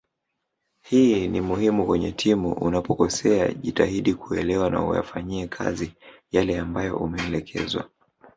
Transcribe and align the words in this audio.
Hii 0.81 1.27
ni 1.27 1.41
muhimu 1.41 1.85
kwenye 1.87 2.11
timu 2.11 2.53
unapokosea 2.53 3.53
jitahidi 3.53 4.13
kuelewa 4.13 4.69
na 4.69 4.85
uyafanyie 4.87 5.47
kazi 5.47 5.93
yale 6.31 6.59
ambayo 6.59 6.97
umeelekezwa 6.97 7.89